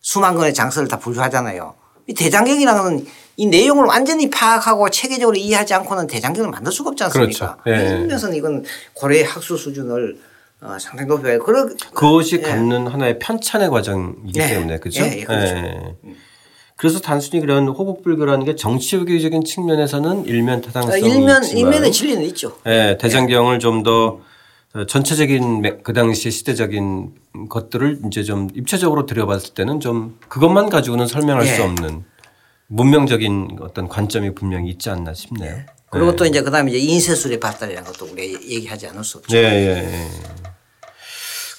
[0.00, 1.74] 수만 권의 장서를 다 분류하잖아요.
[2.08, 3.06] 이 대장경이라는
[3.38, 7.56] 이 내용을 완전히 파악하고 체계적으로 이해하지 않고는 대장경을 만들 수가 없지 않습니까?
[7.56, 7.82] 그렇죠.
[7.82, 7.88] 예.
[7.88, 8.64] 이런 면에서는 이건
[8.94, 10.18] 고려의 학술 수준을
[10.60, 11.38] 어, 상당히 높여요.
[11.42, 12.40] 그러, 그것이 예.
[12.40, 14.48] 갖는 하나의 편찬의 과정이기 예.
[14.48, 15.04] 때문에 그렇죠.
[15.04, 15.24] 예.
[15.24, 15.56] 그렇죠.
[15.56, 15.94] 예.
[16.76, 22.58] 그래서 단순히 그런 호국불교라는 게 정치외교적인 측면에서는 일면 타당성이 아, 일면 있지만 일면의 진리는 있죠.
[22.66, 24.20] 예, 대장경을 좀 더
[24.84, 27.14] 전체적인 그 당시 시대적인
[27.48, 31.54] 것들을 이제 좀 입체적으로 들여봤을 때는 좀 그것만 가지고는 설명할 예.
[31.54, 32.04] 수 없는
[32.66, 35.50] 문명적인 어떤 관점이 분명히 있지 않나 싶네요.
[35.50, 35.66] 예.
[35.88, 36.16] 그리고 네.
[36.16, 39.34] 또 이제 그다음에 이제 인쇄술의 발달이라는 것도 우리가 얘기하지 않을 수 없죠.
[39.34, 39.42] 네.
[39.42, 40.08] 예.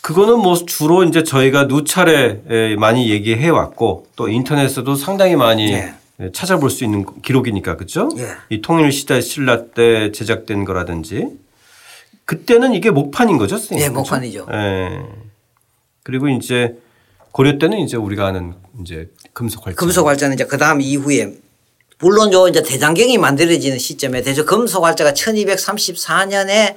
[0.08, 2.40] 그거는 뭐 주로 이제 저희가 누차례
[2.78, 5.94] 많이 얘기해 왔고 또 인터넷에도 상당히 많이 네.
[6.32, 8.08] 찾아볼 수 있는 기록이니까 그죠?
[8.16, 8.26] 네.
[8.50, 11.28] 이 통일 시대 신라 때 제작된 거라든지
[12.24, 13.86] 그때는 이게 목판인 거죠, 선생님?
[13.86, 14.48] 네, 목판이죠.
[14.50, 15.02] 네.
[16.04, 16.78] 그리고 이제
[17.34, 19.76] 고려 때는 이제 우리가 아는 이제 금속 활자.
[19.78, 21.34] 금속 활자는 이제 그 다음 이후에
[22.00, 26.76] 물론 요 이제 대장경이 만들어지는 시점에 대저 금속 활자가 1234년에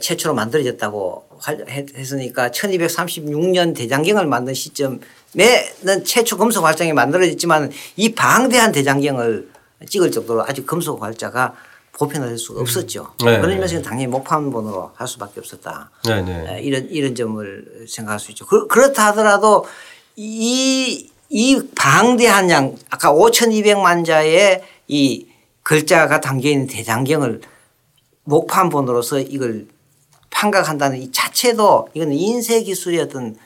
[0.00, 1.24] 최초로 만들어졌다고
[1.68, 9.48] 했으니까 1236년 대장경을 만든 시점에는 최초 금속 활자가 만들어졌지만 이 방대한 대장경을
[9.88, 11.54] 찍을 정도로 아주 금속 활자가
[11.92, 12.62] 보편화될 수가 음.
[12.62, 13.12] 없었죠.
[13.24, 13.40] 네.
[13.40, 15.90] 그런 면에서 당연히 목판본으로 할 수밖에 없었다.
[16.06, 16.60] 네, 네.
[16.62, 18.46] 이런 이런 점을 생각할 수 있죠.
[18.46, 19.66] 그, 그렇다 하더라도
[20.16, 25.26] 이, 이 방대한 양 아까 5,200만 자의 이
[25.62, 27.42] 글자가 담겨 있는 대장경을
[28.30, 29.66] 목판본으로서 이걸
[30.30, 33.36] 판각한다는 이 자체도 이건 인쇄 기술의 어떤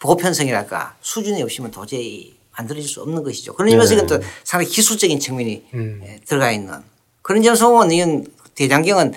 [0.00, 3.54] 보편성이랄까 수준이 없으면 도저히 만들어질 수 없는 것이죠.
[3.54, 3.96] 그런 점에서 네.
[3.96, 6.02] 이건 또 상당히 기술적인 측면이 음.
[6.04, 6.80] 예, 들어가 있는
[7.20, 9.12] 그런 점에서 보면 이건 대장경은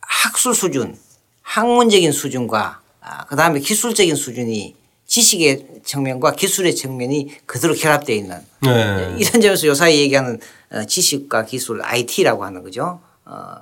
[0.00, 0.96] 학술 수준,
[1.42, 4.74] 학문적인 수준과 아, 그 다음에 기술적인 수준이
[5.06, 9.16] 지식의 측면과 기술의 측면이 그대로 결합되어 있는 네.
[9.18, 10.40] 이런 점에서 요사이 얘기하는
[10.72, 13.00] 어, 지식과 기술 IT라고 하는 거죠.
[13.26, 13.56] 어,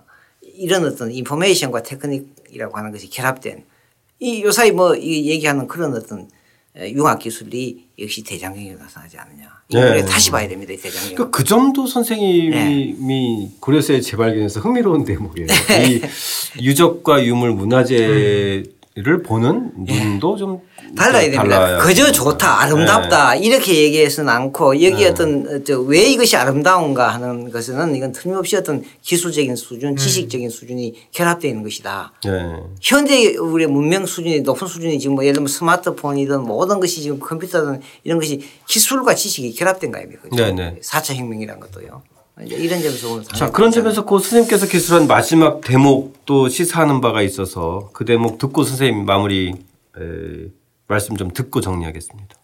[0.55, 3.65] 이런 어떤 인포메이션과 테크닉이라고 하는 것이 결합된
[4.21, 6.29] 이 요사이 뭐 얘기하는 그런 어떤
[6.77, 9.51] 융합 기술이 역시 대장경에 나타나지 않느냐.
[9.71, 10.05] 네.
[10.05, 10.73] 다시 봐야 됩니다.
[10.81, 11.15] 대장경.
[11.17, 13.51] 그, 그 정도 선생님이 네.
[13.61, 15.47] 고려사에 재발견해서 흥미로운 대목이에요.
[15.69, 16.01] 네.
[16.59, 18.82] 이 유적과 유물 문화재 음.
[18.95, 20.61] 를 보는 눈도 좀
[20.95, 21.45] 달라야 됩니다.
[21.45, 23.39] 달라야 그저 좋다, 아름답다 네.
[23.41, 25.09] 이렇게 얘기해서는 않고 여기 네.
[25.09, 25.47] 어떤
[25.87, 29.97] 왜 이것이 아름다운가 하는 것은 이건 틀림없이 어떤 기술적인 수준, 음.
[29.97, 32.13] 지식적인 수준이 결합되어 있는 것이다.
[32.23, 32.31] 네.
[32.83, 37.81] 현대 우리의 문명 수준이 높은 수준이 지금 뭐 예를 들면 스마트폰이든 모든 것이 지금 컴퓨터든
[38.05, 40.29] 이런 것이 기술과 지식이 결합된 거 아닙니까?
[40.37, 40.79] 네, 네.
[40.83, 42.03] 4차 혁명이란 것도요.
[42.41, 48.05] 이런 점에서 오늘 자 그런 점에서 고 선생님께서 기술한 마지막 대목도 시사하는 바가 있어서 그
[48.05, 50.49] 대목 듣고 선생님 마무리 에,
[50.89, 52.37] 말씀 좀 듣고 정리하겠습니다.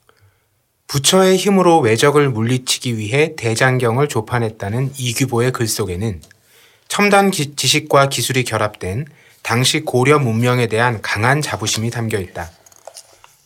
[0.88, 6.22] 부처의 힘으로 외적을 물리치기 위해 대장경을 조판했다는 이규보의 글 속에는
[6.88, 9.06] 첨단 기, 지식과 기술이 결합된
[9.42, 12.50] 당시 고려 문명에 대한 강한 자부심이 담겨 있다.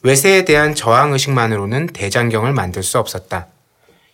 [0.02, 3.48] 외세에 대한 저항 의식만으로는 대장경을 만들 수 없었다.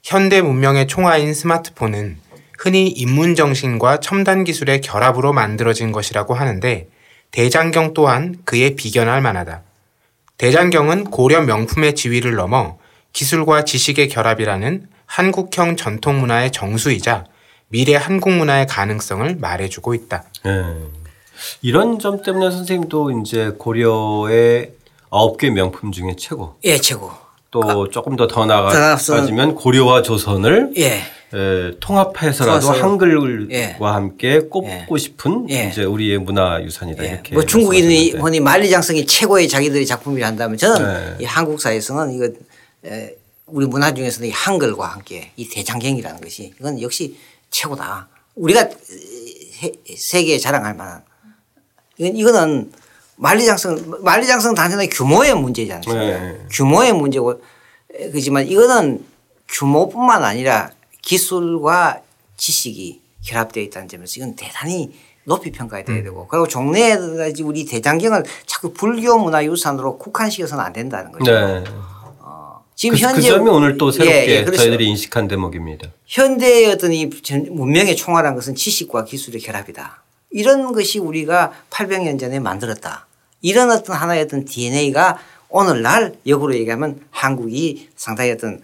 [0.03, 2.19] 현대 문명의 총화인 스마트폰은
[2.59, 6.89] 흔히 인문 정신과 첨단 기술의 결합으로 만들어진 것이라고 하는데
[7.31, 9.63] 대장경 또한 그에 비견할 만하다.
[10.39, 12.79] 대장경은 고려 명품의 지위를 넘어
[13.13, 17.25] 기술과 지식의 결합이라는 한국형 전통 문화의 정수이자
[17.69, 20.25] 미래 한국 문화의 가능성을 말해주고 있다.
[20.45, 20.51] 네.
[21.63, 24.73] 이런 점 때문에 선생님도 이제 고려의
[25.11, 26.57] 아홉 개 명품 중에 최고.
[26.65, 27.11] 예, 최고.
[27.51, 31.01] 또 아, 조금 더 더 나아가지면 고려와 조선을 예.
[31.35, 33.77] 에, 통합해서라도 한글과 예.
[33.81, 34.99] 함께 꼽고 예.
[34.99, 35.69] 싶은 예.
[35.69, 37.09] 이제 우리의 문화 유산이다 예.
[37.09, 37.35] 이렇게.
[37.35, 41.17] 뭐 중국인이 보니 만리장성이 최고의 자기들의 작품이라 한다면 저는 네.
[41.21, 42.29] 이 한국사에서는 이거
[42.87, 43.15] 에,
[43.47, 47.17] 우리 문화 중에서는 이 한글과 함께 이 대장경이라는 것이 이건 역시
[47.51, 48.09] 최고다.
[48.35, 48.69] 우리가
[49.97, 51.03] 세계에 자랑할 만한
[51.97, 52.73] 이건 이거는
[53.19, 56.03] 만리장성 만리장성 단순히 규모의 문제지 않습니까?
[56.03, 56.39] 네.
[56.51, 57.41] 규모의 문제고
[58.11, 59.05] 그렇지만 이거는
[59.49, 60.71] 규모뿐만 아니라
[61.03, 62.01] 기술과
[62.37, 64.93] 지식이 결합되어 있다는 점에서 이건 대단히
[65.25, 66.05] 높이 평가해야 음.
[66.05, 66.97] 되고 그리고 종래에
[67.43, 71.31] 우리 대장경을 자꾸 불교 문화 유산으로 국한시켜서는 안 된다는 거죠.
[71.31, 71.65] 네.
[72.21, 75.89] 어, 지금 그, 현재 그 점이 오늘 또 새롭게 예, 예, 저희들이 인식한 대목입니다.
[76.07, 77.11] 현대의 어떤 이
[77.51, 80.03] 문명의 총괄한 것은 지식과 기술의 결합이다.
[80.31, 83.07] 이런 것이 우리가 800년 전에 만들었다.
[83.41, 88.61] 이런 어떤 하나의 어떤 DNA가 오늘날 역으로 얘기하면 한국이 상당히 어떤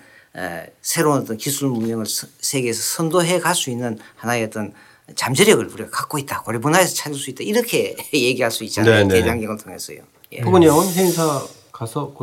[0.83, 2.05] 새로운 어떤 기술 문명을
[2.41, 4.73] 세계에서 선도해 갈 수 있는 하나의 어떤
[5.15, 6.43] 잠재력을 우리가 갖고 있다.
[6.43, 7.45] 고려 문화에서 찾을 수 있다.
[7.45, 8.95] 이렇게 얘기할 수 있잖아요.
[8.95, 9.21] 네, 네.
[9.21, 9.99] 대장경을 통해서요.
[10.33, 10.41] 예.
[10.41, 12.15] 부모님 행사 가서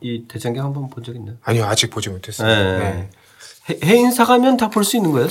[0.00, 1.36] 이 대장경 한번 본 적 있나요?
[1.42, 1.64] 아니요.
[1.66, 2.78] 아직 보지 못했어요.
[2.78, 3.08] 네.
[3.68, 3.78] 네.
[3.84, 5.28] 해인사 가면 다 볼 수 있는 거예요?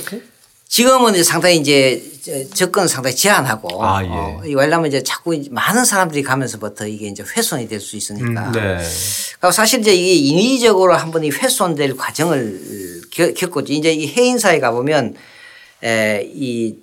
[0.68, 4.08] 지금은 이제 상당히 이제 접근 상당히 제한하고 아, 예.
[4.08, 8.48] 어, 왜냐하면 이제 자꾸 많은 사람들이 가면서부터 이게 이제 훼손이 될 수 있으니까.
[8.48, 8.78] 음, 네.
[9.40, 13.00] 그리고 사실 이제 이게 인위적으로 한번 이 훼손될 과정을
[13.34, 13.72] 겪었죠.
[13.72, 15.14] 이제 이 해인사에 가보면
[15.82, 16.76] 에, 이,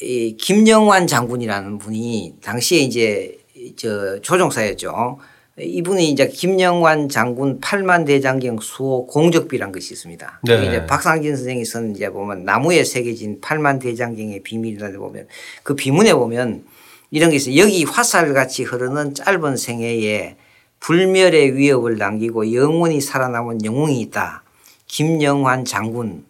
[0.00, 3.38] 이 김영환 장군이라는 분이 당시에 이제
[3.76, 5.18] 저 조종사였죠.
[5.58, 10.40] 이분이 이제 김영환 장군 8만 대장경 수호 공적비란 것이 있습니다.
[10.44, 10.66] 네.
[10.66, 15.26] 이제 박상진 선생이 쓴 이제 보면 나무에 새겨진 8만 대장경의 비밀이라 보면
[15.62, 16.64] 그 비문에 보면
[17.10, 17.56] 이런 게 있어요.
[17.56, 20.36] 여기 화살같이 흐르는 짧은 생애에
[20.78, 24.42] 불멸의 위협을 남기고 영원히 살아남은 영웅이 있다.
[24.86, 26.24] 김영환 장군.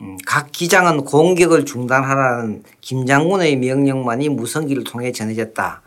[0.00, 5.82] 음, 각 기장은 공격을 중단하라는 김 장군의 명령만이 무성기를 통해 전해졌다.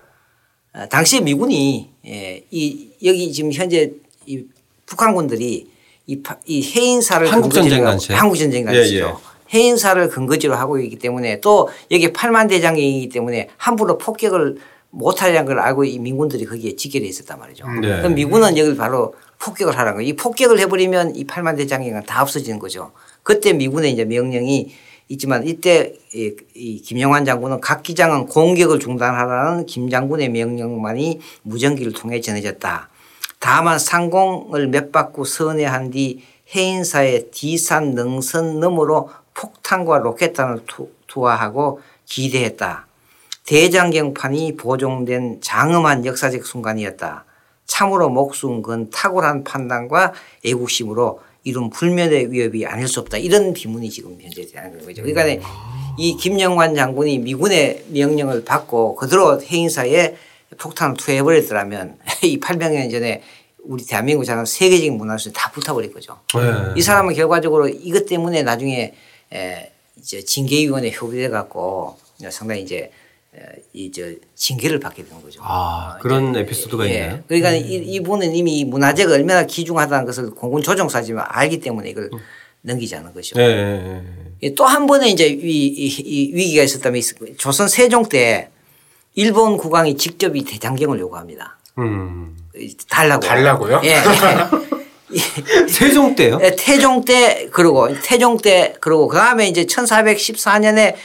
[0.73, 3.91] 어, 당시에 미군이 예, 이 여기 지금 현재
[4.25, 4.43] 이
[4.86, 5.67] 북한군들이
[6.08, 8.95] 이, 이 해인사를 한국 전쟁 단체 한국 전쟁 단체죠.
[8.95, 9.13] 예, 예.
[9.51, 14.58] 해인사를 근거지로 하고 있기 때문에 또 여기 8만 대장이기 때문에 함부로 폭격을
[14.91, 17.67] 못하려는 걸 알고 이 민군들이 거기에 직결해 있었단 말이죠.
[17.82, 17.97] 네.
[17.97, 20.10] 그럼 미군은 여기 바로 폭격을 하라는 거예요.
[20.10, 22.91] 이 폭격을 해버리면 이 8만 대장경은 다 없어지는 거죠.
[23.23, 24.71] 그때 미군의 이제 명령이
[25.10, 32.89] 있지만 이때 이 김영환 장군은 각 기장은 공격을 중단하라는 김 장군의 명령만이 무전기를 통해 전해졌다.
[33.39, 36.24] 다만 상공을 몇 바꾸 선회한 뒤
[36.56, 40.62] 해인사의 뒤산 능선 너머로 폭탄과 로켓탄을
[41.08, 42.86] 투하하고 기대했다.
[43.48, 47.26] 대장경판이 보존된 장엄한 역사적 순간이었다.
[47.65, 50.13] 참으로 목숨 건 탁월한 판단과
[50.45, 53.18] 애국심으로 이룬 불면의 위협이 아닐 수 없다.
[53.18, 55.04] 이런 비문이 지금 현재 되는 거죠.
[55.04, 55.46] 그러니까
[55.98, 60.16] 이 김영환 장군이 미군의 명령을 받고 그대로 해인사에
[60.58, 63.22] 폭탄을 투여해버렸더라면 이 800년 전에
[63.64, 66.20] 우리 대한민국 자는 세계적인 문화에서 다 불타버릴 거죠.
[66.34, 66.74] 네.
[66.76, 68.94] 이 사람은 결과적으로 이것 때문에 나중에
[69.32, 71.98] 에 이제 징계위원회 협의돼 갖고
[72.30, 72.92] 상당히 이제
[73.74, 74.04] 이저
[74.36, 75.39] 징계를 받게 되는 거죠.
[75.44, 76.94] 아 그런 예, 에피소드가 예.
[76.94, 77.24] 있나요?
[77.28, 77.63] 그러니까 음.
[77.65, 82.20] 이분은 이미 문화재가 얼마나 귀중하다는 것을 공군 조정사지만 알기 때문에 이걸 음.
[82.62, 83.38] 넘기지 않은 것이죠.
[83.38, 84.04] 네.
[84.58, 87.02] 또 한 번에 이제 위, 이, 위기가 있었다면
[87.38, 88.50] 조선 세종 때
[89.15, 91.58] 일본 국왕이 직접 이 대장경을 요구합니다.
[91.78, 92.36] 음.
[92.89, 93.22] 달라고.
[93.26, 93.82] 달라고요?
[93.84, 93.96] 예.
[95.67, 96.39] 세종 때요?
[96.43, 100.95] 예, 태종 때 그러고 태종 때 그러고 그 다음에 이제 1414년에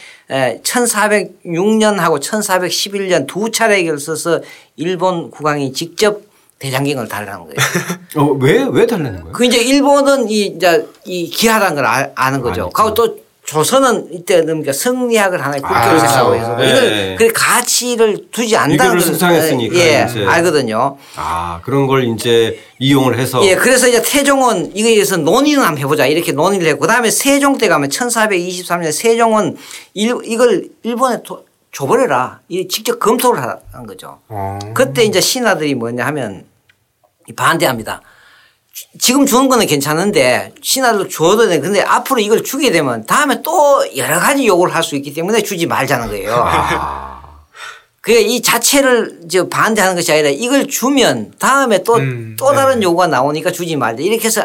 [0.63, 4.41] 1406년하고 1411년 두 차례 결서서
[4.77, 6.23] 일본 국왕이 직접
[6.59, 7.55] 대장경을 달라는 거예요.
[8.17, 9.33] 어, 왜, 왜 달라는 거예요?
[9.33, 12.71] 그 이제 일본은 이, 이제 이 기하라는 걸 아, 는 거죠.
[12.71, 16.71] 그리고 또 조선은 이때 그러니까 성리학을 하나의 국교를 아, 생각하고 해서 네.
[16.71, 20.25] 이걸 그 가치를 두지 않는다는 걸 승상했으니까 예, 이제.
[20.25, 20.97] 알거든요.
[21.17, 26.07] 아 그런 걸 이제 이용을 해서 예 그래서 이제 태종은 이거에 대해서 논의는 한번 해보자
[26.07, 29.57] 이렇게 논의를 했고 그다음에 세종 때 가면 1423년 세종은
[29.93, 34.21] 일, 이걸 일본에 도, 줘버려라 이 직접 검토를 하는 거죠.
[34.29, 34.59] 어.
[34.73, 36.47] 그때 이제 신하들이 뭐냐 하면
[37.37, 38.01] 반대합니다.
[38.99, 41.61] 지금 주는 거는 괜찮은데 신하도 줘도 돼.
[41.61, 45.67] 근데 앞으로 이걸 주게 되면 다음에 또 여러 가지 요구를 할 수 있기 때문에 주지
[45.67, 46.35] 말자는 거예요.
[46.47, 47.23] 아.
[48.01, 52.85] 그이 자체를 저 반대하는 것이 아니라 이걸 주면 다음에 또또 음, 또 다른 네.
[52.85, 54.03] 요구가 나오니까 주지 말자.
[54.03, 54.45] 이렇게 해서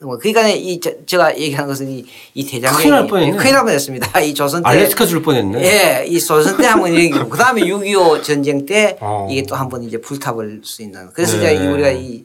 [0.00, 3.36] 뭐 그러니까 이 저, 제가 얘기하는 것은 이, 이 대장경이 큰일 날 뻔했네.
[3.36, 4.20] 큰일 날 뻔했습니다.
[4.20, 5.62] 이 조선 때 알래스카 줄 뻔했네.
[5.64, 9.26] 예, 이 조선 때 한번 얘기고 그다음에 6.25 전쟁 때 어.
[9.30, 11.54] 이게 또 한 번 이제 불타버릴 수 있는 그래서 네.
[11.56, 12.24] 이제 우리가 이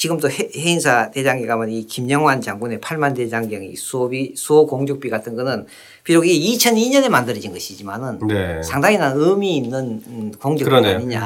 [0.00, 5.66] 지금도 해, 인사 대장에 가면 이 김영환 장군의 팔만 대장경이 수업이 수호 공족비 같은 거는
[6.04, 8.62] 비록 이게 2002년에 만들어진 것이지만은 네.
[8.62, 11.20] 상당히 난 의미 있는 음, 공족비 아니냐.
[11.20, 11.24] 네.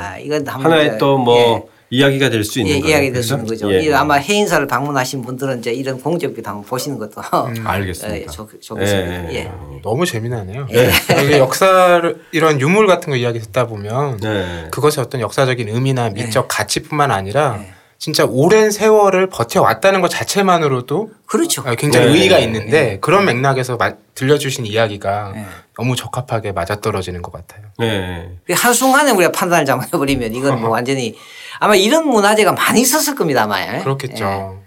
[0.00, 1.62] 아, 이건 하나의 또뭐 예.
[1.90, 3.68] 이야기가 될 수 있는 예, 이야기 될 수 있는 거죠.
[3.72, 3.92] 예.
[3.92, 8.18] 아마 해인사를 방문하신 분들은 이제 이런 공적비도 한번 보시는 것도 음, 알겠습니다.
[8.20, 9.32] 예, 좋, 좋겠습니다.
[9.32, 9.36] 예.
[9.36, 9.50] 예.
[9.82, 10.68] 너무 재미나네요.
[10.70, 11.38] 예.
[11.38, 14.68] 역사 이런 유물 같은 거 이야기 듣다 보면 네.
[14.70, 16.48] 그것이 어떤 역사적인 의미나 미적 네.
[16.48, 17.72] 가치뿐만 아니라 네.
[18.02, 21.62] 진짜 오랜 세월을 버텨왔다는 것 자체만으로도 그렇죠.
[21.62, 22.12] 어, 굉장히 네.
[22.12, 22.98] 의의가 있는데 네.
[23.00, 25.46] 그런 맥락에서 마, 들려주신 이야기가 네.
[25.78, 27.62] 너무 적합하게 맞아떨어지는 것 같아요.
[27.78, 28.28] 네.
[28.44, 31.16] 그 한순간에 우리가 판단을 잘못해버리면 이건 뭐 완전히
[31.60, 33.44] 아마 이런 문화재가 많이 있었을 겁니다.
[33.44, 33.84] 아마.
[33.84, 34.24] 그렇겠죠.
[34.24, 34.62] 예.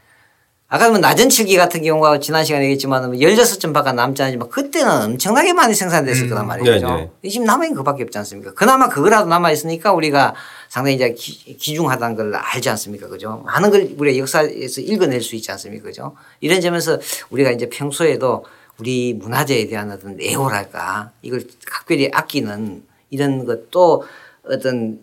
[0.67, 5.53] 아까 뭐 낮은 칠기 같은 경우가 지난 시간에 얘기했지만 16점 밖에 남지 않지만 그때는 엄청나게
[5.53, 6.29] 많이 생산됐을 음.
[6.29, 6.71] 거란 말이죠.
[6.71, 7.29] 네, 네.
[7.29, 8.53] 지금 남아있는 그밖에 없지 않습니까?
[8.53, 10.33] 그나마 그거라도 남아있으니까 우리가
[10.75, 13.07] 상당히 이제 기, 중하다는 걸 알지 않습니까?
[13.07, 13.41] 그죠?
[13.45, 15.85] 많은 걸 우리가 역사에서 읽어낼 수 있지 않습니까?
[15.85, 16.17] 그죠?
[16.41, 18.43] 이런 점에서 우리가 이제 평소에도
[18.77, 24.03] 우리 문화재에 대한 어떤 애호랄까 이걸 각별히 아끼는 이런 것도
[24.43, 24.99] 어떤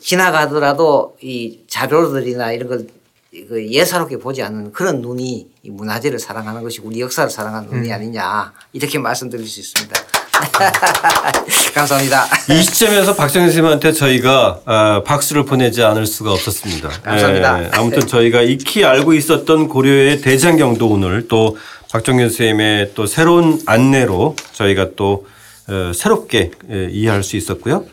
[0.00, 2.88] 지나가더라도 이 자료들이나 이런
[3.30, 7.92] 걸그 예사롭게 보지 않는 그런 눈이 문화재를 사랑하는 것이 우리 역사를 사랑하는 눈이 음.
[7.92, 10.15] 아니냐 이렇게 말씀드릴 수 있습니다.
[11.74, 12.24] 감사합니다.
[12.50, 16.88] 이 시점에서 박정현 선생님한테 저희가 어, 박수를 보내지 않을 수가 없었습니다.
[17.02, 17.58] 감사합니다.
[17.60, 21.56] 네, 아무튼 저희가 익히 알고 있었던 고려의 대장경도 오늘 또
[21.92, 25.26] 박정현 선생님의 또 새로운 안내로 저희가 또
[25.68, 26.52] 어, 새롭게
[26.90, 27.84] 이해할 수 있었고요.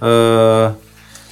[0.00, 0.76] 어,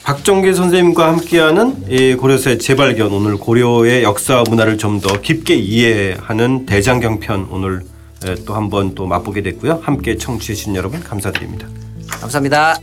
[0.04, 7.46] 박정길 선생님과 함께하는 고려사의 재발견 오늘 고려의 역사 문화를 좀 더 깊게 이해하는 대장경 편
[7.50, 7.82] 오늘
[8.46, 9.80] 또 한번 또 맛보게 됐고요.
[9.82, 11.68] 함께 청취해 주신 여러분 감사드립니다.
[12.20, 12.78] 감사합니다.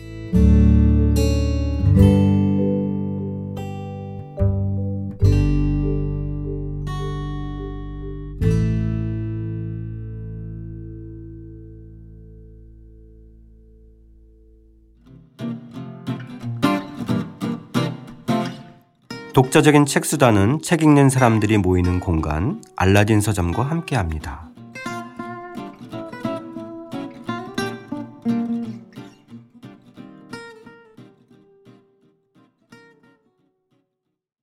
[19.34, 24.55] 독자적인 책 수단은 책 읽는 사람들이 모이는 공간 알라딘 서점과 함께합니다.